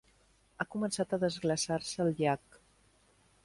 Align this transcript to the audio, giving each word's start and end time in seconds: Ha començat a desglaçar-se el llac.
Ha 0.61 0.65
començat 0.75 1.13
a 1.13 1.19
desglaçar-se 1.25 2.03
el 2.07 2.11
llac. 2.23 2.61